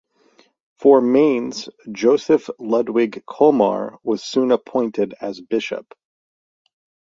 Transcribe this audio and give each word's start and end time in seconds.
For 0.79 0.99
Mainz, 0.99 1.69
Joseph 1.91 2.49
Ludwig 2.57 3.23
Colmar 3.27 3.99
was 4.01 4.23
soon 4.23 4.51
appointed 4.51 5.13
as 5.21 5.39
bishop. 5.39 5.93